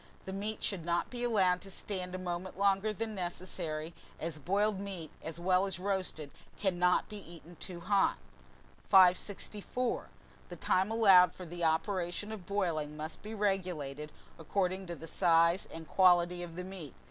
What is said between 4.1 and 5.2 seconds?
as boiled meat,